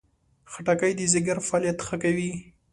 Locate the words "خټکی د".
0.51-1.01